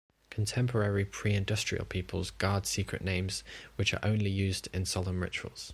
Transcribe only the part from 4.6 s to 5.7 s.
in solemn rituals.